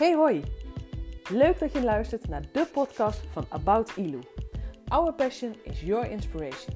Hey 0.00 0.14
hoi! 0.14 0.42
Leuk 1.30 1.58
dat 1.58 1.72
je 1.72 1.82
luistert 1.82 2.28
naar 2.28 2.42
de 2.52 2.66
podcast 2.72 3.20
van 3.32 3.46
About 3.48 3.96
Ilu. 3.96 4.18
Our 4.88 5.12
passion 5.12 5.56
is 5.62 5.80
your 5.80 6.10
inspiration. 6.10 6.74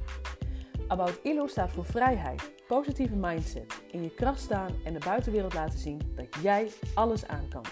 About 0.89 1.21
Ilu 1.23 1.49
staat 1.49 1.71
voor 1.71 1.85
vrijheid, 1.85 2.53
positieve 2.67 3.17
mindset, 3.17 3.83
in 3.91 4.03
je 4.03 4.15
kracht 4.15 4.41
staan 4.41 4.71
en 4.85 4.93
de 4.93 4.99
buitenwereld 5.05 5.55
laten 5.55 5.79
zien 5.79 6.01
dat 6.15 6.27
jij 6.43 6.71
alles 6.95 7.27
aan 7.27 7.49
kan. 7.49 7.65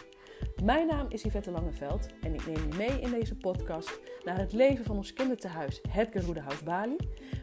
Mijn 0.64 0.86
naam 0.86 1.06
is 1.08 1.22
Yvette 1.22 1.50
Langeveld 1.50 2.06
en 2.20 2.34
ik 2.34 2.46
neem 2.46 2.70
je 2.70 2.76
mee 2.76 3.00
in 3.00 3.10
deze 3.10 3.36
podcast 3.36 4.00
naar 4.24 4.38
het 4.38 4.52
leven 4.52 4.84
van 4.84 4.96
ons 4.96 5.12
kindertehuis 5.12 5.80
Het 5.88 6.10
Geroedehuis 6.10 6.62
Bali, 6.62 6.96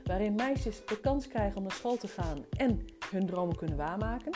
waarin 0.04 0.36
meisjes 0.36 0.86
de 0.86 1.00
kans 1.00 1.28
krijgen 1.28 1.58
om 1.58 1.64
naar 1.64 1.72
school 1.72 1.98
te 1.98 2.08
gaan 2.08 2.46
en 2.58 2.86
hun 3.12 3.26
dromen 3.26 3.56
kunnen 3.56 3.78
waarmaken, 3.78 4.32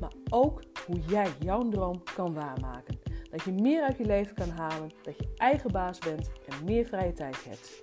maar 0.00 0.12
ook 0.30 0.62
hoe 0.86 1.00
jij 1.00 1.28
jouw 1.38 1.68
droom 1.68 2.02
kan 2.14 2.34
waarmaken. 2.34 2.99
Dat 3.30 3.42
je 3.42 3.52
meer 3.52 3.82
uit 3.82 3.96
je 3.96 4.04
leven 4.04 4.34
kan 4.34 4.48
halen, 4.48 4.90
dat 5.02 5.16
je 5.16 5.32
eigen 5.36 5.72
baas 5.72 5.98
bent 5.98 6.30
en 6.48 6.64
meer 6.64 6.84
vrije 6.84 7.12
tijd 7.12 7.44
hebt. 7.44 7.80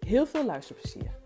Heel 0.00 0.26
veel 0.26 0.44
luisterplezier. 0.44 1.18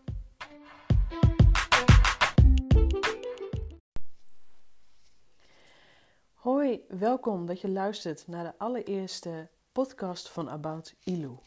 Hoi, 6.34 6.84
welkom 6.88 7.46
dat 7.46 7.60
je 7.60 7.68
luistert 7.68 8.26
naar 8.26 8.44
de 8.44 8.58
allereerste 8.58 9.50
podcast 9.72 10.28
van 10.28 10.48
About 10.48 10.94
Ilu. 11.04 11.38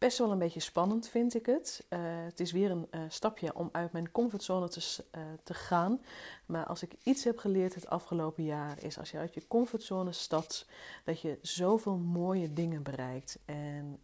Best 0.00 0.18
wel 0.18 0.30
een 0.30 0.38
beetje 0.38 0.60
spannend 0.60 1.08
vind 1.08 1.34
ik 1.34 1.46
het. 1.46 1.86
Uh, 1.90 1.98
het 2.02 2.40
is 2.40 2.52
weer 2.52 2.70
een 2.70 2.86
uh, 2.90 3.00
stapje 3.08 3.54
om 3.54 3.68
uit 3.72 3.92
mijn 3.92 4.10
comfortzone 4.10 4.68
te, 4.68 5.04
uh, 5.16 5.22
te 5.42 5.54
gaan. 5.54 6.00
Maar 6.46 6.66
als 6.66 6.82
ik 6.82 6.92
iets 7.02 7.24
heb 7.24 7.38
geleerd 7.38 7.74
het 7.74 7.88
afgelopen 7.88 8.44
jaar, 8.44 8.82
is 8.82 8.98
als 8.98 9.10
je 9.10 9.18
uit 9.18 9.34
je 9.34 9.46
comfortzone 9.48 10.12
stapt, 10.12 10.66
dat 11.04 11.20
je 11.20 11.38
zoveel 11.42 11.96
mooie 11.96 12.52
dingen 12.52 12.82
bereikt. 12.82 13.38
En 13.44 14.00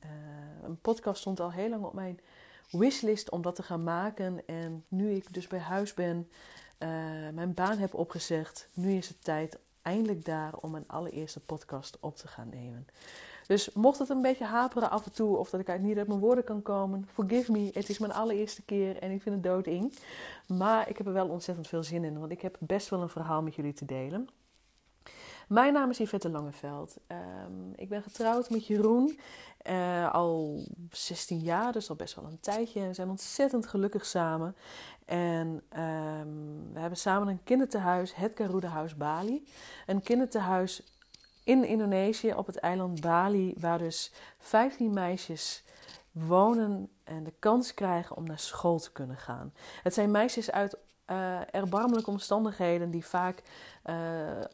een 0.62 0.80
podcast 0.80 1.20
stond 1.20 1.40
al 1.40 1.52
heel 1.52 1.68
lang 1.68 1.84
op 1.84 1.92
mijn 1.92 2.20
wishlist 2.70 3.30
om 3.30 3.42
dat 3.42 3.54
te 3.54 3.62
gaan 3.62 3.84
maken. 3.84 4.46
En 4.46 4.84
nu 4.88 5.10
ik 5.10 5.34
dus 5.34 5.46
bij 5.46 5.58
huis 5.58 5.94
ben, 5.94 6.30
mijn 7.34 7.54
baan 7.54 7.78
heb 7.78 7.94
opgezegd, 7.94 8.68
nu 8.72 8.92
is 8.96 9.08
het 9.08 9.24
tijd 9.24 9.58
eindelijk 9.82 10.24
daar 10.24 10.54
om 10.56 10.70
mijn 10.70 10.88
allereerste 10.88 11.40
podcast 11.40 11.96
op 12.00 12.16
te 12.16 12.28
gaan 12.28 12.48
nemen. 12.48 12.86
Dus 13.46 13.72
mocht 13.72 13.98
het 13.98 14.08
een 14.08 14.22
beetje 14.22 14.44
haperen 14.44 14.90
af 14.90 15.04
en 15.04 15.12
toe 15.12 15.36
of 15.36 15.50
dat 15.50 15.60
ik 15.60 15.68
uit 15.68 15.82
niet 15.82 15.98
uit 15.98 16.08
mijn 16.08 16.20
woorden 16.20 16.44
kan 16.44 16.62
komen, 16.62 17.08
forgive 17.12 17.52
me. 17.52 17.70
Het 17.72 17.88
is 17.88 17.98
mijn 17.98 18.12
allereerste 18.12 18.62
keer 18.62 18.98
en 18.98 19.10
ik 19.10 19.22
vind 19.22 19.34
het 19.34 19.44
dooding. 19.44 19.98
Maar 20.46 20.88
ik 20.88 20.98
heb 20.98 21.06
er 21.06 21.12
wel 21.12 21.28
ontzettend 21.28 21.68
veel 21.68 21.82
zin 21.82 22.04
in, 22.04 22.18
want 22.18 22.32
ik 22.32 22.40
heb 22.40 22.56
best 22.60 22.88
wel 22.88 23.02
een 23.02 23.08
verhaal 23.08 23.42
met 23.42 23.54
jullie 23.54 23.72
te 23.72 23.84
delen. 23.84 24.28
Mijn 25.48 25.72
naam 25.72 25.90
is 25.90 25.98
Yvette 25.98 26.30
Langeveld. 26.30 26.96
Um, 27.08 27.72
ik 27.76 27.88
ben 27.88 28.02
getrouwd 28.02 28.50
met 28.50 28.66
Jeroen 28.66 29.18
uh, 29.70 30.14
al 30.14 30.62
16 30.90 31.38
jaar, 31.38 31.72
dus 31.72 31.88
al 31.88 31.96
best 31.96 32.14
wel 32.14 32.24
een 32.24 32.40
tijdje. 32.40 32.86
We 32.86 32.94
zijn 32.94 33.08
ontzettend 33.08 33.66
gelukkig 33.66 34.06
samen. 34.06 34.56
En 35.04 35.46
um, 35.48 36.72
we 36.72 36.80
hebben 36.80 36.98
samen 36.98 37.28
een 37.28 37.44
kindertehuis, 37.44 38.14
het 38.14 38.32
Garuda 38.34 38.86
Bali. 38.96 39.46
Een 39.86 40.02
kindertehuis 40.02 40.82
in 41.46 41.64
Indonesië 41.64 42.32
op 42.32 42.46
het 42.46 42.56
eiland 42.56 43.00
Bali, 43.00 43.54
waar 43.58 43.78
dus 43.78 44.12
15 44.38 44.92
meisjes 44.92 45.64
wonen 46.12 46.90
en 47.04 47.24
de 47.24 47.32
kans 47.38 47.74
krijgen 47.74 48.16
om 48.16 48.26
naar 48.26 48.38
school 48.38 48.78
te 48.78 48.92
kunnen 48.92 49.16
gaan. 49.16 49.52
Het 49.82 49.94
zijn 49.94 50.10
meisjes 50.10 50.50
uit 50.50 50.76
uh, 51.10 51.54
erbarmelijke 51.54 52.10
omstandigheden 52.10 52.90
die 52.90 53.06
vaak 53.06 53.42
uh, 53.84 53.94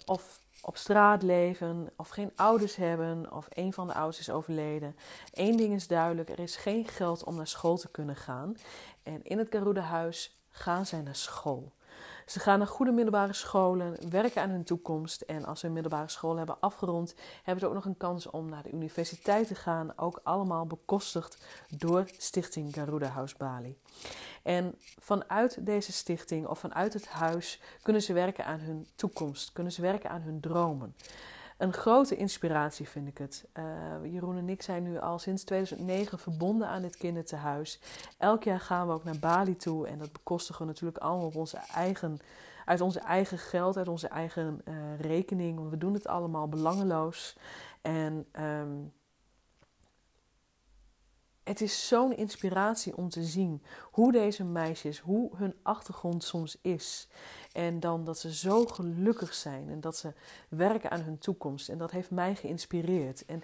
of 0.07 0.41
op 0.61 0.77
straat 0.77 1.23
leven, 1.23 1.91
of 1.97 2.09
geen 2.09 2.33
ouders 2.35 2.77
hebben, 2.77 3.33
of 3.33 3.47
een 3.51 3.73
van 3.73 3.87
de 3.87 3.95
ouders 3.95 4.19
is 4.19 4.31
overleden. 4.31 4.97
Eén 5.33 5.57
ding 5.57 5.75
is 5.75 5.87
duidelijk: 5.87 6.29
er 6.29 6.39
is 6.39 6.57
geen 6.57 6.89
geld 6.89 7.25
om 7.25 7.35
naar 7.35 7.47
school 7.47 7.77
te 7.77 7.91
kunnen 7.91 8.17
gaan. 8.17 8.57
En 9.03 9.24
in 9.24 9.39
het 9.39 9.48
Garuda-huis 9.51 10.35
gaan 10.51 10.86
zij 10.86 11.01
naar 11.01 11.17
school. 11.17 11.73
Ze 12.27 12.41
gaan 12.41 12.59
naar 12.59 12.67
goede 12.67 12.93
middelbare 12.93 13.33
scholen, 13.33 14.11
werken 14.11 14.43
aan 14.43 14.51
hun 14.51 14.65
toekomst. 14.65 15.21
En 15.21 15.45
als 15.45 15.61
ze 15.61 15.67
hun 15.67 15.75
middelbare 15.75 16.09
school 16.09 16.37
hebben 16.37 16.61
afgerond, 16.61 17.15
hebben 17.43 17.61
ze 17.65 17.69
ook 17.69 17.75
nog 17.75 17.85
een 17.85 17.97
kans 17.97 18.31
om 18.31 18.49
naar 18.49 18.63
de 18.63 18.73
universiteit 18.73 19.47
te 19.47 19.55
gaan. 19.55 19.99
Ook 19.99 20.21
allemaal 20.23 20.67
bekostigd 20.67 21.47
door 21.77 22.05
Stichting 22.19 22.75
Garuda 22.75 23.09
House 23.09 23.35
Bali. 23.39 23.79
En 24.43 24.75
vanuit 24.99 25.67
deze 25.67 25.93
stichting 25.93 26.47
of 26.47 26.59
vanuit 26.59 26.93
het 26.93 27.09
huis 27.09 27.61
kunnen 27.83 28.03
ze 28.03 28.13
werken 28.13 28.45
aan 28.45 28.61
hun 28.61 28.87
toekomst, 28.95 29.53
kunnen 29.53 29.73
ze 29.73 29.83
werken 29.83 30.11
aan 30.11 30.23
hun 30.23 30.41
dromen. 30.41 30.95
Een 31.62 31.73
grote 31.73 32.17
inspiratie 32.17 32.89
vind 32.89 33.08
ik 33.08 33.18
het. 33.18 33.45
Uh, 33.58 34.12
Jeroen 34.12 34.36
en 34.36 34.48
ik 34.48 34.62
zijn 34.62 34.83
nu 34.83 34.98
al 34.98 35.18
sinds 35.18 35.45
2009 35.45 36.18
verbonden 36.18 36.68
aan 36.68 36.83
dit 36.83 36.96
kindertehuis. 36.96 37.80
Elk 38.18 38.45
jaar 38.45 38.61
gaan 38.61 38.86
we 38.86 38.92
ook 38.92 39.05
naar 39.05 39.18
Bali 39.18 39.56
toe 39.56 39.86
en 39.86 39.98
dat 39.98 40.12
bekostigen 40.12 40.62
we 40.62 40.67
natuurlijk 40.70 40.98
allemaal 40.98 41.27
op 41.27 41.36
onze 41.36 41.56
eigen, 41.74 42.18
uit 42.64 42.80
onze 42.80 43.00
eigen 43.00 43.39
geld, 43.39 43.77
uit 43.77 43.89
onze 43.89 44.08
eigen 44.08 44.61
uh, 44.64 44.74
rekening. 45.00 45.58
Want 45.58 45.70
we 45.70 45.78
doen 45.78 45.95
het 45.95 46.06
allemaal 46.06 46.48
belangeloos. 46.48 47.36
En 47.83 48.27
um, 48.40 48.92
het 51.42 51.61
is 51.61 51.89
zo'n 51.89 52.17
inspiratie 52.17 52.96
om 52.96 53.08
te 53.08 53.23
zien 53.23 53.62
hoe 53.90 54.12
deze 54.12 54.44
meisjes, 54.44 54.98
hoe 54.98 55.36
hun 55.36 55.55
achtergrond 55.62 56.24
soms 56.24 56.58
is. 56.61 57.08
En 57.52 57.80
dan 57.80 58.05
dat 58.05 58.18
ze 58.18 58.35
zo 58.35 58.67
gelukkig 58.67 59.35
zijn 59.35 59.68
en 59.68 59.80
dat 59.80 59.96
ze 59.96 60.13
werken 60.48 60.90
aan 60.90 61.01
hun 61.01 61.18
toekomst. 61.18 61.68
En 61.68 61.79
dat 61.79 61.90
heeft 61.90 62.11
mij 62.11 62.35
geïnspireerd. 62.35 63.24
En 63.24 63.42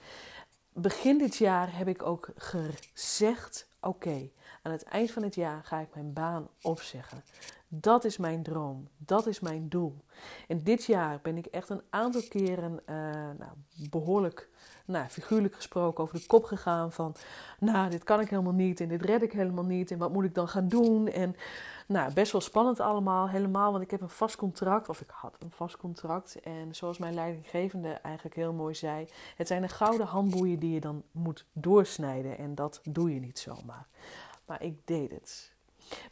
begin 0.73 1.19
dit 1.19 1.37
jaar 1.37 1.77
heb 1.77 1.89
ik 1.89 2.03
ook 2.03 2.29
gezegd: 2.37 3.69
oké, 3.81 4.31
aan 4.63 4.73
het 4.73 4.83
eind 4.83 5.11
van 5.11 5.23
het 5.23 5.35
jaar 5.35 5.65
ga 5.65 5.79
ik 5.79 5.95
mijn 5.95 6.13
baan 6.13 6.49
opzeggen. 6.63 7.25
Dat 7.69 8.05
is 8.05 8.17
mijn 8.17 8.43
droom. 8.43 8.89
Dat 8.97 9.27
is 9.27 9.41
mijn 9.41 9.69
doel. 9.69 10.05
En 10.49 10.63
dit 10.63 10.85
jaar 10.85 11.21
ben 11.23 11.37
ik 11.37 11.47
echt 11.47 11.69
een 11.69 11.83
aantal 11.91 12.23
keren 12.29 12.73
uh, 12.73 12.97
nou, 13.39 13.53
behoorlijk, 13.91 14.49
nou, 14.85 15.09
figuurlijk 15.09 15.55
gesproken, 15.55 16.05
over 16.05 16.21
de 16.21 16.27
kop 16.27 16.45
gegaan 16.45 16.93
van, 16.93 17.15
nou, 17.59 17.91
dit 17.91 18.05
kan 18.05 18.21
ik 18.21 18.31
helemaal 18.31 18.53
niet 18.53 18.81
en 18.81 18.89
dit 18.89 19.03
red 19.03 19.23
ik 19.23 19.33
helemaal 19.33 19.65
niet 19.65 19.91
en 19.91 19.99
wat 19.99 20.13
moet 20.13 20.25
ik 20.25 20.35
dan 20.35 20.49
gaan 20.49 20.69
doen? 20.69 21.09
En 21.09 21.37
nou, 21.87 22.13
best 22.13 22.33
wel 22.33 22.41
spannend 22.41 22.81
allemaal, 22.81 23.29
helemaal, 23.29 23.71
want 23.71 23.85
ik 23.85 23.91
heb 23.91 24.01
een 24.01 24.09
vast 24.09 24.37
contract, 24.37 24.89
of 24.89 25.01
ik 25.01 25.11
had 25.11 25.37
een 25.39 25.51
vast 25.51 25.77
contract. 25.77 26.41
En 26.41 26.75
zoals 26.75 26.99
mijn 26.99 27.15
leidinggevende 27.15 27.89
eigenlijk 27.89 28.37
heel 28.37 28.53
mooi 28.53 28.75
zei, 28.75 29.09
het 29.37 29.47
zijn 29.47 29.63
de 29.63 29.69
gouden 29.69 30.07
handboeien 30.07 30.59
die 30.59 30.75
je 30.75 30.81
dan 30.81 31.03
moet 31.11 31.47
doorsnijden 31.53 32.39
en 32.39 32.55
dat 32.55 32.81
doe 32.85 33.15
je 33.15 33.21
niet 33.21 33.39
zomaar. 33.39 33.87
Maar 34.47 34.63
ik 34.63 34.87
deed 34.87 35.11
het. 35.11 35.53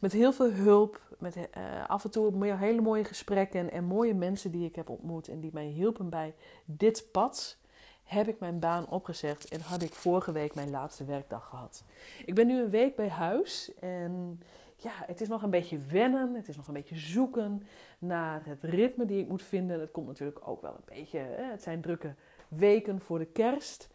Met 0.00 0.12
heel 0.12 0.32
veel 0.32 0.52
hulp, 0.52 1.00
met 1.18 1.36
uh, 1.36 1.44
af 1.86 2.04
en 2.04 2.10
toe 2.10 2.54
hele 2.54 2.80
mooie 2.80 3.04
gesprekken 3.04 3.70
en 3.72 3.84
mooie 3.84 4.14
mensen 4.14 4.50
die 4.50 4.66
ik 4.66 4.76
heb 4.76 4.88
ontmoet 4.88 5.28
en 5.28 5.40
die 5.40 5.50
mij 5.52 5.66
hielpen 5.66 6.08
bij 6.08 6.34
dit 6.64 7.08
pad, 7.12 7.56
heb 8.06 8.28
ik 8.28 8.40
mijn 8.40 8.58
baan 8.58 8.88
opgezegd 8.88 9.48
en 9.48 9.60
had 9.60 9.82
ik 9.82 9.92
vorige 9.92 10.32
week 10.32 10.54
mijn 10.54 10.70
laatste 10.70 11.04
werkdag 11.04 11.48
gehad. 11.48 11.84
Ik 12.24 12.34
ben 12.34 12.46
nu 12.46 12.60
een 12.60 12.70
week 12.70 12.96
bij 12.96 13.08
huis 13.08 13.74
en 13.80 14.40
ja, 14.76 14.92
het 15.06 15.20
is 15.20 15.28
nog 15.28 15.42
een 15.42 15.50
beetje 15.50 15.78
wennen, 15.78 16.34
het 16.34 16.48
is 16.48 16.56
nog 16.56 16.68
een 16.68 16.74
beetje 16.74 16.96
zoeken 16.96 17.66
naar 17.98 18.42
het 18.44 18.62
ritme 18.62 19.04
die 19.04 19.20
ik 19.20 19.28
moet 19.28 19.42
vinden. 19.42 19.80
Het 19.80 19.90
komt 19.90 20.06
natuurlijk 20.06 20.48
ook 20.48 20.62
wel 20.62 20.74
een 20.74 20.96
beetje, 20.96 21.18
het 21.18 21.62
zijn 21.62 21.80
drukke 21.80 22.14
weken 22.48 23.00
voor 23.00 23.18
de 23.18 23.26
kerst. 23.26 23.88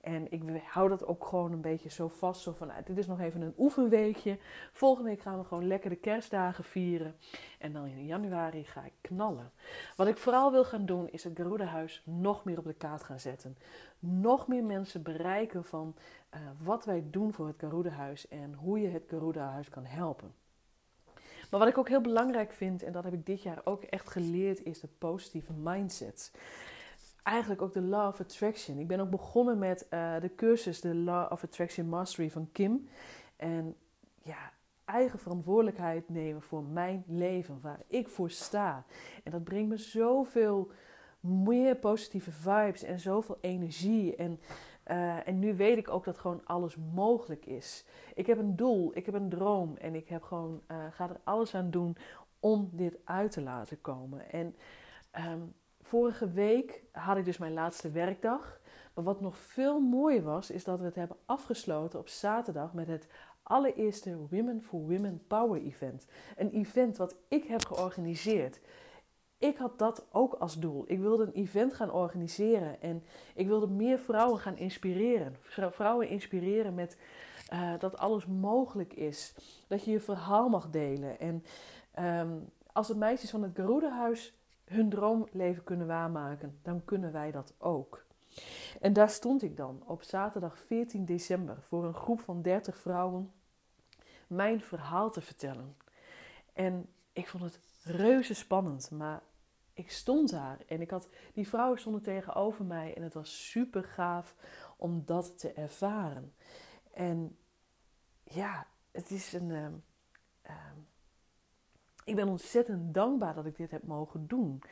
En 0.00 0.32
ik 0.32 0.42
hou 0.64 0.88
dat 0.88 1.06
ook 1.06 1.26
gewoon 1.26 1.52
een 1.52 1.60
beetje 1.60 1.90
zo 1.90 2.08
vast. 2.08 2.40
Zo 2.40 2.52
van, 2.52 2.66
nou, 2.66 2.82
dit 2.84 2.98
is 2.98 3.06
nog 3.06 3.20
even 3.20 3.40
een 3.40 3.54
oefenweekje. 3.58 4.38
Volgende 4.72 5.08
week 5.08 5.20
gaan 5.20 5.38
we 5.38 5.44
gewoon 5.44 5.66
lekker 5.66 5.90
de 5.90 5.96
kerstdagen 5.96 6.64
vieren. 6.64 7.16
En 7.58 7.72
dan 7.72 7.86
in 7.86 8.06
januari 8.06 8.64
ga 8.64 8.84
ik 8.84 8.92
knallen. 9.00 9.52
Wat 9.96 10.06
ik 10.06 10.16
vooral 10.16 10.52
wil 10.52 10.64
gaan 10.64 10.86
doen, 10.86 11.08
is 11.08 11.24
het 11.24 11.36
Garuda-huis 11.36 12.02
nog 12.04 12.44
meer 12.44 12.58
op 12.58 12.64
de 12.64 12.74
kaart 12.74 13.02
gaan 13.02 13.20
zetten. 13.20 13.58
Nog 13.98 14.48
meer 14.48 14.64
mensen 14.64 15.02
bereiken 15.02 15.64
van 15.64 15.94
uh, 16.34 16.40
wat 16.62 16.84
wij 16.84 17.04
doen 17.10 17.32
voor 17.32 17.46
het 17.46 17.58
Garuda-huis. 17.58 18.28
En 18.28 18.54
hoe 18.54 18.80
je 18.80 18.88
het 18.88 19.04
Garuda-huis 19.08 19.68
kan 19.68 19.84
helpen. 19.84 20.34
Maar 21.50 21.60
wat 21.60 21.68
ik 21.68 21.78
ook 21.78 21.88
heel 21.88 22.00
belangrijk 22.00 22.52
vind, 22.52 22.82
en 22.82 22.92
dat 22.92 23.04
heb 23.04 23.12
ik 23.12 23.26
dit 23.26 23.42
jaar 23.42 23.60
ook 23.64 23.82
echt 23.82 24.10
geleerd, 24.10 24.64
is 24.64 24.80
de 24.80 24.88
positieve 24.98 25.52
mindset 25.52 26.32
eigenlijk 27.22 27.62
ook 27.62 27.72
de 27.72 27.80
Law 27.82 28.08
of 28.08 28.20
Attraction. 28.20 28.78
Ik 28.78 28.86
ben 28.86 29.00
ook 29.00 29.10
begonnen 29.10 29.58
met 29.58 29.86
uh, 29.90 30.20
de 30.20 30.34
cursus 30.34 30.80
de 30.80 30.94
Law 30.94 31.32
of 31.32 31.44
Attraction 31.44 31.88
Mastery 31.88 32.30
van 32.30 32.48
Kim. 32.52 32.88
En 33.36 33.76
ja, 34.22 34.52
eigen 34.84 35.18
verantwoordelijkheid 35.18 36.08
nemen 36.08 36.42
voor 36.42 36.62
mijn 36.62 37.04
leven, 37.06 37.60
waar 37.60 37.80
ik 37.86 38.08
voor 38.08 38.30
sta. 38.30 38.84
En 39.24 39.30
dat 39.30 39.44
brengt 39.44 39.68
me 39.68 39.76
zoveel 39.76 40.70
meer 41.20 41.76
positieve 41.76 42.30
vibes 42.30 42.82
en 42.82 43.00
zoveel 43.00 43.38
energie. 43.40 44.16
En, 44.16 44.40
uh, 44.86 45.28
en 45.28 45.38
nu 45.38 45.56
weet 45.56 45.78
ik 45.78 45.88
ook 45.88 46.04
dat 46.04 46.18
gewoon 46.18 46.40
alles 46.44 46.76
mogelijk 46.76 47.46
is. 47.46 47.84
Ik 48.14 48.26
heb 48.26 48.38
een 48.38 48.56
doel, 48.56 48.90
ik 48.96 49.06
heb 49.06 49.14
een 49.14 49.28
droom 49.28 49.76
en 49.76 49.94
ik 49.94 50.08
heb 50.08 50.22
gewoon, 50.22 50.62
uh, 50.70 50.76
ga 50.90 51.08
er 51.08 51.20
alles 51.24 51.54
aan 51.54 51.70
doen 51.70 51.96
om 52.40 52.70
dit 52.72 52.96
uit 53.04 53.30
te 53.30 53.42
laten 53.42 53.80
komen. 53.80 54.30
En 54.30 54.56
um, 55.32 55.54
Vorige 55.88 56.30
week 56.30 56.82
had 56.92 57.16
ik 57.16 57.24
dus 57.24 57.38
mijn 57.38 57.52
laatste 57.52 57.90
werkdag. 57.90 58.60
Maar 58.94 59.04
wat 59.04 59.20
nog 59.20 59.38
veel 59.38 59.80
mooier 59.80 60.22
was, 60.22 60.50
is 60.50 60.64
dat 60.64 60.78
we 60.78 60.84
het 60.84 60.94
hebben 60.94 61.16
afgesloten 61.26 61.98
op 61.98 62.08
zaterdag 62.08 62.74
met 62.74 62.86
het 62.86 63.08
allereerste 63.42 64.16
Women 64.30 64.62
for 64.62 64.80
Women 64.80 65.22
Power 65.26 65.62
Event. 65.62 66.06
Een 66.36 66.50
event 66.50 66.96
wat 66.96 67.16
ik 67.28 67.44
heb 67.44 67.64
georganiseerd. 67.64 68.60
Ik 69.38 69.56
had 69.56 69.78
dat 69.78 70.06
ook 70.12 70.34
als 70.34 70.58
doel. 70.58 70.84
Ik 70.86 70.98
wilde 71.00 71.24
een 71.24 71.32
event 71.32 71.74
gaan 71.74 71.92
organiseren 71.92 72.80
en 72.80 73.04
ik 73.34 73.46
wilde 73.46 73.68
meer 73.68 73.98
vrouwen 73.98 74.38
gaan 74.40 74.56
inspireren. 74.56 75.36
Vrouwen 75.70 76.08
inspireren 76.08 76.74
met 76.74 76.96
uh, 77.52 77.72
dat 77.78 77.98
alles 77.98 78.26
mogelijk 78.26 78.92
is. 78.92 79.34
Dat 79.68 79.84
je 79.84 79.90
je 79.90 80.00
verhaal 80.00 80.48
mag 80.48 80.70
delen. 80.70 81.20
En 81.20 81.44
um, 82.20 82.50
als 82.72 82.86
de 82.86 82.96
meisjes 82.96 83.30
van 83.30 83.42
het 83.42 83.56
Garuda-huis 83.56 84.38
hun 84.68 84.88
droomleven 84.88 85.64
kunnen 85.64 85.86
waarmaken, 85.86 86.58
dan 86.62 86.84
kunnen 86.84 87.12
wij 87.12 87.30
dat 87.30 87.54
ook. 87.58 88.06
En 88.80 88.92
daar 88.92 89.10
stond 89.10 89.42
ik 89.42 89.56
dan 89.56 89.82
op 89.86 90.02
zaterdag 90.02 90.58
14 90.58 91.04
december 91.04 91.62
voor 91.62 91.84
een 91.84 91.94
groep 91.94 92.20
van 92.20 92.42
30 92.42 92.78
vrouwen 92.78 93.32
mijn 94.26 94.60
verhaal 94.60 95.10
te 95.10 95.20
vertellen. 95.20 95.76
En 96.52 96.88
ik 97.12 97.28
vond 97.28 97.42
het 97.42 97.60
reuze 97.82 98.34
spannend, 98.34 98.90
maar 98.90 99.22
ik 99.72 99.90
stond 99.90 100.30
daar 100.30 100.58
en 100.66 100.80
ik 100.80 100.90
had, 100.90 101.08
die 101.32 101.48
vrouwen 101.48 101.78
stonden 101.78 102.02
tegenover 102.02 102.64
mij 102.64 102.94
en 102.94 103.02
het 103.02 103.14
was 103.14 103.50
super 103.50 103.84
gaaf 103.84 104.34
om 104.76 105.02
dat 105.04 105.38
te 105.38 105.52
ervaren. 105.52 106.34
En 106.92 107.38
ja, 108.24 108.66
het 108.90 109.10
is 109.10 109.32
een. 109.32 109.48
Uh, 109.48 109.66
uh, 110.46 110.54
ik 112.08 112.14
ben 112.14 112.28
ontzettend 112.28 112.94
dankbaar 112.94 113.34
dat 113.34 113.46
ik 113.46 113.56
dit 113.56 113.70
heb 113.70 113.82
mogen 113.82 114.26
doen. 114.26 114.62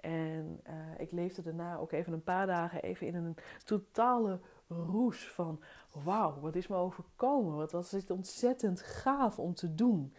En 0.00 0.60
uh, 0.66 0.74
ik 0.98 1.12
leefde 1.12 1.42
daarna 1.42 1.76
ook 1.76 1.92
even 1.92 2.12
een 2.12 2.22
paar 2.22 2.46
dagen 2.46 2.82
even 2.82 3.06
in 3.06 3.14
een 3.14 3.36
totale 3.64 4.40
roes 4.68 5.28
van 5.28 5.60
wauw, 6.04 6.40
wat 6.40 6.56
is 6.56 6.66
me 6.66 6.76
overkomen? 6.76 7.56
Wat 7.56 7.72
was 7.72 7.90
het 7.90 8.10
ontzettend 8.10 8.80
gaaf 8.80 9.38
om 9.38 9.54
te 9.54 9.74
doen. 9.74 10.14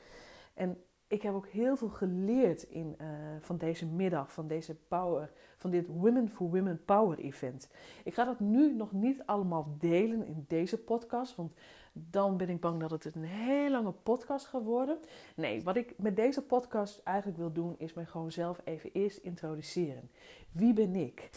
En 0.54 0.84
ik 1.08 1.22
heb 1.22 1.34
ook 1.34 1.48
heel 1.48 1.76
veel 1.76 1.90
geleerd 1.90 2.64
in, 2.64 2.96
uh, 3.02 3.08
van 3.40 3.58
deze 3.58 3.86
middag, 3.86 4.34
van 4.34 4.48
deze 4.48 4.76
power, 4.76 5.32
van 5.58 5.72
dit 5.72 5.88
Women 5.88 6.30
for 6.30 6.50
Women 6.50 6.86
Power 6.86 7.18
event. 7.18 7.70
Ik 8.04 8.14
ga 8.14 8.26
dat 8.26 8.40
nu 8.40 8.76
nog 8.76 8.92
niet 8.92 9.24
allemaal 9.26 9.76
delen 9.78 10.26
in 10.26 10.46
deze 10.48 10.78
podcast, 10.78 11.36
want 11.36 11.54
dan 11.94 12.38
ben 12.38 12.50
ik 12.50 12.60
bang 12.60 12.80
dat 12.80 12.92
het 12.92 13.16
een 13.16 13.24
heel 13.24 13.70
lange 13.70 13.92
podcast 13.92 14.46
gaat 14.46 14.64
worden. 14.64 15.00
Nee, 15.36 15.64
wat 15.64 15.76
ik 15.76 15.94
met 15.98 16.16
deze 16.16 16.42
podcast 16.42 17.02
eigenlijk 17.04 17.38
wil 17.38 17.52
doen, 17.52 17.76
is 17.78 17.94
mij 17.94 18.06
gewoon 18.06 18.32
zelf 18.32 18.60
even 18.64 18.92
eerst 18.94 19.18
introduceren. 19.18 20.10
Wie 20.52 20.74
ben 20.74 20.96
ik? 20.96 21.30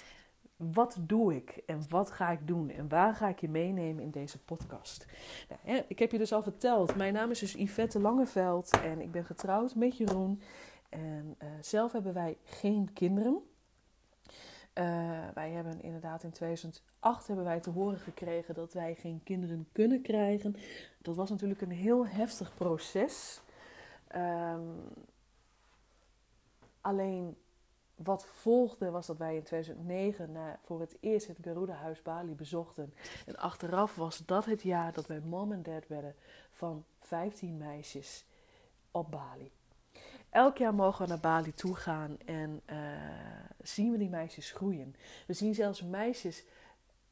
Wat 0.57 0.97
doe 1.01 1.35
ik 1.35 1.63
en 1.67 1.83
wat 1.89 2.11
ga 2.11 2.31
ik 2.31 2.47
doen 2.47 2.71
en 2.71 2.89
waar 2.89 3.15
ga 3.15 3.29
ik 3.29 3.41
je 3.41 3.49
meenemen 3.49 4.03
in 4.03 4.11
deze 4.11 4.45
podcast? 4.45 5.07
Nou, 5.65 5.83
ik 5.89 5.99
heb 5.99 6.13
je 6.13 6.19
dus 6.19 6.33
al 6.33 6.43
verteld, 6.43 6.97
mijn 6.97 7.13
naam 7.13 7.31
is 7.31 7.39
dus 7.39 7.53
Yvette 7.53 8.01
Langeveld 8.01 8.81
en 8.83 9.01
ik 9.01 9.11
ben 9.11 9.25
getrouwd 9.25 9.75
met 9.75 9.97
Jeroen. 9.97 10.43
En 10.89 11.37
uh, 11.43 11.49
zelf 11.61 11.93
hebben 11.93 12.15
wij 12.15 12.37
geen 12.45 12.93
kinderen. 12.93 13.43
Uh, 14.79 14.85
wij 15.35 15.51
hebben 15.51 15.83
inderdaad 15.83 16.23
in 16.23 16.31
2008 16.31 17.27
hebben 17.27 17.45
wij 17.45 17.61
te 17.61 17.71
horen 17.71 17.99
gekregen 17.99 18.55
dat 18.55 18.73
wij 18.73 18.95
geen 18.95 19.21
kinderen 19.25 19.69
kunnen 19.73 20.03
krijgen. 20.03 20.57
Dat 21.03 21.17
was 21.17 21.31
natuurlijk 21.31 21.61
een 21.61 21.71
heel 21.71 22.07
heftig 22.07 22.55
proces. 22.55 23.41
Um, 24.17 24.81
alleen 26.81 27.37
wat 27.95 28.27
volgde 28.27 28.91
was 28.91 29.07
dat 29.07 29.19
wij 29.19 29.37
in 29.37 29.43
2009 29.43 30.33
na, 30.33 30.59
voor 30.63 30.81
het 30.81 30.97
eerst 31.01 31.27
het 31.27 31.39
Garuda 31.41 31.75
Huis 31.75 32.03
Bali 32.03 32.35
bezochten. 32.35 32.95
En 33.27 33.37
achteraf 33.37 33.95
was 33.95 34.27
dat 34.27 34.45
het 34.45 34.63
jaar 34.63 34.93
dat 34.93 35.07
wij 35.07 35.21
mom 35.21 35.53
en 35.53 35.63
dad 35.63 35.87
werden 35.89 36.15
van 36.51 36.85
15 37.01 37.57
meisjes 37.57 38.25
op 38.91 39.11
Bali. 39.11 39.51
Elk 40.35 40.59
jaar 40.59 40.75
mogen 40.75 41.03
we 41.03 41.09
naar 41.09 41.21
Bali 41.21 41.53
toe 41.53 41.77
gaan 41.77 42.19
en 42.25 42.61
uh, 42.71 42.77
zien 43.63 43.93
we 43.93 43.99
die 43.99 44.09
meisjes 44.09 44.51
groeien. 44.51 44.95
We 45.27 45.33
zien 45.33 45.55
zelfs 45.55 45.83
meisjes 45.83 46.45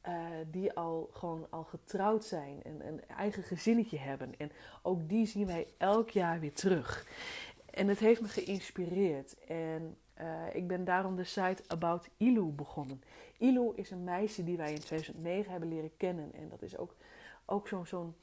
uh, 0.07 0.15
die 0.51 0.73
al 0.73 1.09
gewoon 1.13 1.47
al 1.49 1.63
getrouwd 1.63 2.25
zijn 2.25 2.63
en 2.63 2.87
een 2.87 3.07
eigen 3.07 3.43
gezinnetje 3.43 3.97
hebben. 3.97 4.33
En 4.37 4.51
ook 4.81 5.09
die 5.09 5.25
zien 5.25 5.45
wij 5.45 5.67
elk 5.77 6.09
jaar 6.09 6.39
weer 6.39 6.53
terug. 6.53 7.05
En 7.69 7.87
het 7.87 7.99
heeft 7.99 8.21
me 8.21 8.27
geïnspireerd. 8.27 9.35
En 9.47 9.97
uh, 10.21 10.55
ik 10.55 10.67
ben 10.67 10.85
daarom 10.85 11.15
de 11.15 11.23
site 11.23 11.63
About 11.67 12.07
Ilu 12.17 12.51
begonnen. 12.51 13.03
Ilu 13.37 13.71
is 13.75 13.91
een 13.91 14.03
meisje 14.03 14.43
die 14.43 14.57
wij 14.57 14.73
in 14.73 14.79
2009 14.79 15.51
hebben 15.51 15.69
leren 15.69 15.97
kennen. 15.97 16.33
En 16.33 16.49
dat 16.49 16.61
is 16.61 16.77
ook, 16.77 16.95
ook 17.45 17.67
zo'n 17.67 17.85
zo'n 17.85 18.15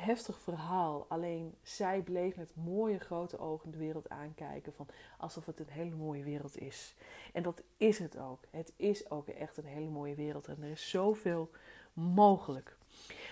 heftig 0.00 0.38
verhaal. 0.40 1.06
Alleen 1.08 1.54
zij 1.62 2.02
bleef 2.02 2.36
met 2.36 2.56
mooie 2.56 2.98
grote 2.98 3.38
ogen 3.38 3.70
de 3.70 3.78
wereld 3.78 4.08
aankijken. 4.08 4.72
Van 4.72 4.86
alsof 5.18 5.46
het 5.46 5.60
een 5.60 5.68
hele 5.68 5.94
mooie 5.94 6.22
wereld 6.22 6.58
is. 6.58 6.94
En 7.32 7.42
dat 7.42 7.62
is 7.76 7.98
het 7.98 8.18
ook. 8.18 8.40
Het 8.50 8.72
is 8.76 9.10
ook 9.10 9.28
echt 9.28 9.56
een 9.56 9.64
hele 9.64 9.90
mooie 9.90 10.14
wereld. 10.14 10.46
En 10.46 10.62
er 10.62 10.70
is 10.70 10.90
zoveel 10.90 11.50
mogelijk. 11.92 12.76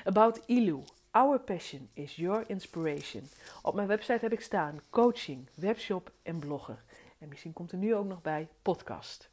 About 0.05 0.43
Ilu. 0.47 0.83
Our 1.11 1.41
passion 1.41 1.89
is 1.93 2.17
your 2.17 2.45
inspiration. 2.47 3.29
Op 3.63 3.75
mijn 3.75 3.89
website 3.89 4.19
heb 4.21 4.33
ik 4.33 4.41
staan 4.41 4.81
coaching, 4.91 5.49
webshop 5.55 6.13
en 6.23 6.39
blogger. 6.39 6.85
En 7.19 7.29
misschien 7.29 7.53
komt 7.53 7.73
er 7.73 7.79
nu 7.79 7.95
ook 7.95 8.07
nog 8.07 8.23
bij 8.23 8.49
podcast. 8.63 9.31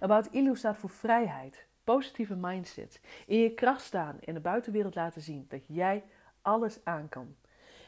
About 0.00 0.26
Ilu 0.30 0.56
staat 0.56 0.76
voor 0.76 0.90
vrijheid, 0.90 1.66
positieve 1.84 2.34
mindset, 2.34 3.00
in 3.26 3.38
je 3.38 3.54
kracht 3.54 3.82
staan 3.82 4.20
en 4.20 4.34
de 4.34 4.40
buitenwereld 4.40 4.94
laten 4.94 5.22
zien 5.22 5.46
dat 5.48 5.62
jij 5.66 6.04
alles 6.48 6.78
aan 6.84 7.08
kan. 7.08 7.36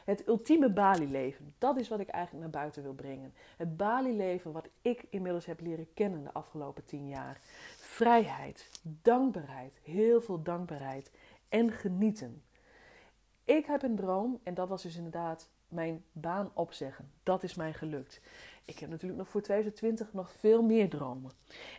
Het 0.04 0.28
ultieme 0.28 0.72
Bali-leven, 0.72 1.54
dat 1.58 1.76
is 1.76 1.88
wat 1.88 2.00
ik 2.00 2.08
eigenlijk 2.08 2.44
naar 2.44 2.62
buiten 2.62 2.82
wil 2.82 2.94
brengen. 2.94 3.34
Het 3.56 3.76
Bali-leven 3.76 4.52
wat 4.52 4.68
ik 4.82 5.06
inmiddels 5.10 5.46
heb 5.46 5.60
leren 5.60 5.94
kennen 5.94 6.22
de 6.22 6.32
afgelopen 6.32 6.84
tien 6.84 7.08
jaar. 7.08 7.40
Vrijheid, 7.76 8.70
dankbaarheid, 8.82 9.80
heel 9.82 10.20
veel 10.20 10.42
dankbaarheid 10.42 11.10
en 11.48 11.70
genieten. 11.70 12.42
Ik 13.44 13.66
heb 13.66 13.82
een 13.82 13.96
droom 13.96 14.40
en 14.42 14.54
dat 14.54 14.68
was 14.68 14.82
dus 14.82 14.96
inderdaad 14.96 15.50
mijn 15.68 16.04
baan 16.12 16.50
opzeggen. 16.54 17.10
Dat 17.22 17.42
is 17.42 17.54
mij 17.54 17.72
gelukt. 17.72 18.20
Ik 18.64 18.78
heb 18.78 18.90
natuurlijk 18.90 19.18
nog 19.18 19.28
voor 19.28 19.42
2020 19.42 20.12
nog 20.12 20.32
veel 20.32 20.62
meer 20.62 20.88
dromen. 20.88 21.30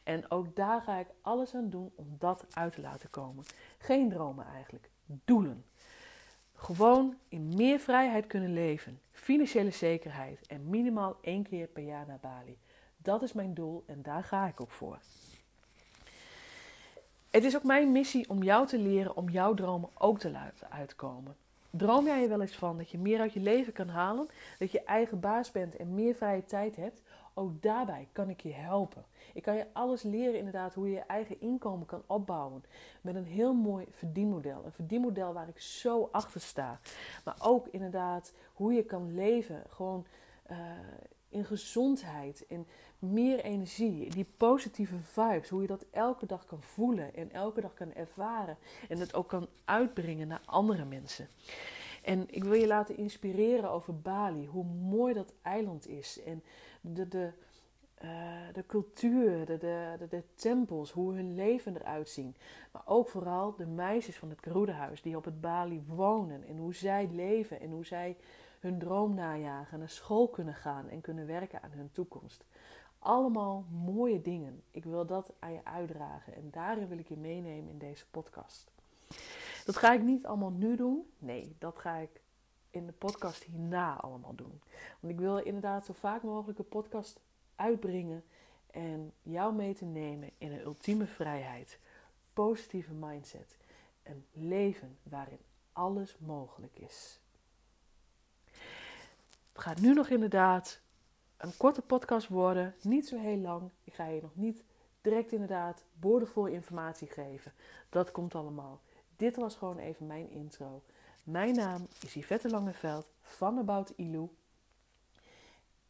En 0.03 0.31
ook 0.31 0.55
daar 0.55 0.81
ga 0.81 0.97
ik 0.97 1.07
alles 1.21 1.55
aan 1.55 1.69
doen 1.69 1.91
om 1.95 2.15
dat 2.19 2.45
uit 2.53 2.73
te 2.73 2.81
laten 2.81 3.09
komen. 3.09 3.45
Geen 3.77 4.09
dromen 4.09 4.45
eigenlijk, 4.45 4.89
doelen. 5.05 5.65
Gewoon 6.61 7.15
in 7.29 7.55
meer 7.55 7.79
vrijheid 7.79 8.27
kunnen 8.27 8.53
leven, 8.53 8.99
financiële 9.11 9.71
zekerheid 9.71 10.47
en 10.47 10.69
minimaal 10.69 11.17
één 11.21 11.43
keer 11.43 11.67
per 11.67 11.83
jaar 11.83 12.05
naar 12.07 12.19
Bali. 12.21 12.57
Dat 12.97 13.21
is 13.21 13.33
mijn 13.33 13.53
doel 13.53 13.83
en 13.85 14.01
daar 14.01 14.23
ga 14.23 14.47
ik 14.47 14.61
ook 14.61 14.71
voor. 14.71 14.99
Het 17.29 17.43
is 17.43 17.55
ook 17.55 17.63
mijn 17.63 17.91
missie 17.91 18.29
om 18.29 18.43
jou 18.43 18.67
te 18.67 18.77
leren 18.77 19.15
om 19.15 19.29
jouw 19.29 19.53
dromen 19.53 19.89
ook 19.97 20.19
te 20.19 20.31
laten 20.31 20.71
uitkomen. 20.71 21.35
Droom 21.69 22.05
jij 22.05 22.23
er 22.23 22.29
wel 22.29 22.41
eens 22.41 22.55
van 22.55 22.77
dat 22.77 22.89
je 22.89 22.97
meer 22.97 23.19
uit 23.19 23.33
je 23.33 23.39
leven 23.39 23.73
kan 23.73 23.89
halen, 23.89 24.29
dat 24.59 24.71
je 24.71 24.83
eigen 24.83 25.19
baas 25.19 25.51
bent 25.51 25.75
en 25.75 25.93
meer 25.93 26.15
vrije 26.15 26.45
tijd 26.45 26.75
hebt? 26.75 27.01
Ook 27.33 27.61
daarbij 27.61 28.07
kan 28.11 28.29
ik 28.29 28.41
je 28.41 28.53
helpen. 28.53 29.05
Ik 29.33 29.41
kan 29.41 29.55
je 29.55 29.65
alles 29.73 30.01
leren 30.01 30.37
inderdaad 30.37 30.73
hoe 30.73 30.87
je 30.87 30.93
je 30.93 30.99
eigen 30.99 31.41
inkomen 31.41 31.85
kan 31.85 32.03
opbouwen. 32.05 32.63
Met 33.01 33.15
een 33.15 33.25
heel 33.25 33.53
mooi 33.53 33.85
verdienmodel. 33.91 34.65
Een 34.65 34.71
verdienmodel 34.71 35.33
waar 35.33 35.47
ik 35.47 35.59
zo 35.59 36.09
achter 36.11 36.41
sta. 36.41 36.79
Maar 37.25 37.35
ook 37.39 37.67
inderdaad 37.67 38.33
hoe 38.53 38.73
je 38.73 38.83
kan 38.83 39.13
leven. 39.13 39.63
Gewoon 39.67 40.05
uh, 40.51 40.57
in 41.29 41.45
gezondheid, 41.45 42.43
in 42.47 42.67
meer 42.99 43.43
energie, 43.43 44.09
die 44.09 44.25
positieve 44.37 44.99
vibes, 44.99 45.49
hoe 45.49 45.61
je 45.61 45.67
dat 45.67 45.85
elke 45.91 46.25
dag 46.25 46.45
kan 46.45 46.61
voelen 46.61 47.15
en 47.15 47.31
elke 47.31 47.61
dag 47.61 47.73
kan 47.73 47.93
ervaren 47.93 48.57
en 48.89 48.99
het 48.99 49.13
ook 49.13 49.27
kan 49.27 49.47
uitbrengen 49.65 50.27
naar 50.27 50.41
andere 50.45 50.85
mensen. 50.85 51.27
En 52.01 52.25
ik 52.29 52.43
wil 52.43 52.53
je 52.53 52.67
laten 52.67 52.97
inspireren 52.97 53.71
over 53.71 53.99
Bali, 53.99 54.45
hoe 54.45 54.65
mooi 54.65 55.13
dat 55.13 55.33
eiland 55.41 55.87
is 55.87 56.23
en 56.23 56.43
de, 56.81 57.07
de, 57.07 57.31
uh, 58.03 58.09
de 58.53 58.65
cultuur, 58.65 59.45
de, 59.45 59.57
de, 59.57 60.07
de, 60.09 60.23
tempels, 60.35 60.91
hoe 60.91 61.13
hun 61.13 61.35
leven 61.35 61.75
eruit 61.75 62.09
zien. 62.09 62.35
Maar 62.71 62.81
ook 62.85 63.09
vooral 63.09 63.55
de 63.55 63.65
meisjes 63.65 64.17
van 64.17 64.29
het 64.29 64.41
Garuda-huis 64.41 65.01
die 65.01 65.17
op 65.17 65.25
het 65.25 65.41
Bali 65.41 65.83
wonen 65.87 66.43
en 66.47 66.57
hoe 66.57 66.75
zij 66.75 67.09
leven 67.11 67.59
en 67.59 67.71
hoe 67.71 67.85
zij 67.85 68.17
hun 68.59 68.79
droom 68.79 69.13
najagen, 69.13 69.79
naar 69.79 69.89
school 69.89 70.27
kunnen 70.27 70.53
gaan 70.53 70.89
en 70.89 71.01
kunnen 71.01 71.27
werken 71.27 71.61
aan 71.61 71.71
hun 71.71 71.91
toekomst. 71.91 72.45
Allemaal 72.99 73.65
mooie 73.69 74.21
dingen. 74.21 74.63
Ik 74.71 74.83
wil 74.83 75.05
dat 75.05 75.33
aan 75.39 75.53
je 75.53 75.65
uitdragen 75.65 76.35
en 76.35 76.47
daarin 76.51 76.87
wil 76.87 76.97
ik 76.97 77.07
je 77.07 77.17
meenemen 77.17 77.69
in 77.69 77.77
deze 77.77 78.05
podcast. 78.11 78.71
Dat 79.65 79.77
ga 79.77 79.93
ik 79.93 80.01
niet 80.01 80.25
allemaal 80.25 80.51
nu 80.51 80.75
doen. 80.75 81.11
Nee, 81.17 81.55
dat 81.59 81.79
ga 81.79 81.95
ik 81.95 82.21
in 82.69 82.85
de 82.85 82.91
podcast 82.93 83.43
hierna 83.43 83.95
allemaal 83.95 84.35
doen. 84.35 84.61
Want 84.99 85.13
ik 85.13 85.19
wil 85.19 85.37
inderdaad 85.37 85.85
zo 85.85 85.93
vaak 85.93 86.23
mogelijk 86.23 86.59
een 86.59 86.67
podcast 86.67 87.19
uitbrengen 87.55 88.23
en 88.71 89.13
jou 89.21 89.53
mee 89.53 89.73
te 89.73 89.85
nemen 89.85 90.29
in 90.37 90.51
een 90.51 90.61
ultieme 90.61 91.05
vrijheid 91.05 91.79
positieve 92.33 92.93
mindset. 92.93 93.57
Een 94.03 94.25
leven 94.31 94.97
waarin 95.03 95.39
alles 95.73 96.17
mogelijk 96.17 96.75
is. 96.79 97.19
Het 99.51 99.61
gaat 99.61 99.79
nu 99.79 99.93
nog 99.93 100.09
inderdaad 100.09 100.81
een 101.37 101.57
korte 101.57 101.81
podcast 101.81 102.27
worden, 102.27 102.75
niet 102.81 103.07
zo 103.07 103.17
heel 103.17 103.37
lang. 103.37 103.69
Ik 103.83 103.93
ga 103.93 104.07
je 104.07 104.21
nog 104.21 104.35
niet 104.35 104.63
direct 105.01 105.31
inderdaad 105.31 105.83
boordevol 105.93 106.45
informatie 106.45 107.07
geven. 107.07 107.51
Dat 107.89 108.11
komt 108.11 108.35
allemaal. 108.35 108.81
Dit 109.21 109.35
was 109.35 109.55
gewoon 109.55 109.77
even 109.77 110.07
mijn 110.07 110.29
intro. 110.29 110.83
Mijn 111.23 111.55
naam 111.55 111.87
is 112.03 112.13
Yvette 112.13 112.49
Langeveld 112.49 113.09
van 113.21 113.57
About 113.57 113.93
Ilu. 113.95 114.29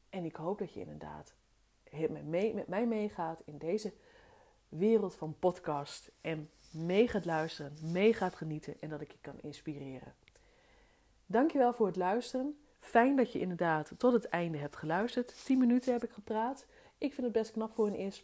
En 0.10 0.26
ik 0.26 0.36
hoop 0.36 0.60
dat 0.60 0.74
je 0.74 0.80
inderdaad 0.80 1.34
met 2.10 2.68
mij 2.68 2.86
meegaat 2.88 3.42
in 3.46 3.58
deze 3.58 3.94
wereld 4.70 5.16
van 5.16 5.36
podcast. 5.40 6.12
En 6.22 6.50
mee 6.72 7.08
gaat 7.08 7.26
luisteren, 7.26 7.78
mee 7.82 8.14
gaat 8.14 8.36
genieten 8.36 8.82
en 8.82 8.90
dat 8.90 9.02
ik 9.02 9.12
je 9.12 9.20
kan 9.22 9.40
inspireren. 9.42 10.16
Dankjewel 11.26 11.74
voor 11.74 11.88
het 11.88 11.96
luisteren. 11.96 12.60
Fijn 12.80 13.16
dat 13.16 13.32
je 13.32 13.40
inderdaad 13.40 13.92
tot 13.98 14.14
het 14.14 14.26
einde 14.26 14.58
hebt 14.58 14.76
geluisterd. 14.76 15.46
10 15.46 15.58
minuten 15.58 15.94
heb 15.94 16.04
ik 16.04 16.12
gepraat. 16.12 16.66
Ik 17.01 17.13
vind 17.13 17.27
het 17.27 17.36
best 17.36 17.51
knap 17.51 17.74
voor 17.74 17.88
een, 17.88 17.96
eerste 17.96 18.24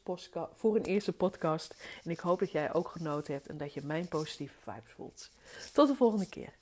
voor 0.53 0.75
een 0.75 0.84
eerste 0.84 1.13
podcast. 1.13 1.75
En 2.03 2.12
ik 2.12 2.19
hoop 2.19 2.39
dat 2.39 2.51
jij 2.51 2.74
ook 2.74 2.88
genoten 2.88 3.34
hebt 3.34 3.48
en 3.48 3.57
dat 3.57 3.74
je 3.74 3.81
mijn 3.81 4.07
positieve 4.07 4.60
vibes 4.60 4.91
voelt. 4.91 5.29
Tot 5.74 5.88
de 5.88 5.96
volgende 5.96 6.29
keer. 6.29 6.53